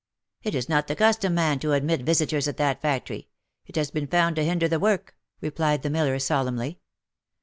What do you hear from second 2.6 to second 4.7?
factory. It have been found to hinder